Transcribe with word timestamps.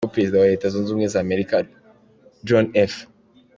Ubwo 0.03 0.13
perezida 0.15 0.41
wa 0.41 0.49
leta 0.53 0.71
zunze 0.73 0.89
ubumwe 0.91 1.07
za 1.13 1.19
Amerika 1.25 1.55
John 2.47 2.65
F. 2.91 2.93